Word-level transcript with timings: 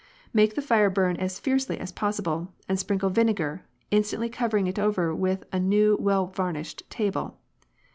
Make 0.33 0.55
the 0.55 0.63
fire 0.63 0.89
burn 0.89 1.15
as 1.17 1.37
fiercely 1.37 1.79
as 1.79 1.91
possible, 1.91 2.51
and 2.67 2.79
sprinkle 2.79 3.11
vinegar, 3.11 3.65
instantly 3.91 4.29
covering 4.29 4.65
it 4.65 4.79
over 4.79 5.13
with 5.13 5.43
a 5.53 5.59
new 5.59 5.95
well 5.99 6.25
varnished 6.25 6.89
table. 6.89 7.37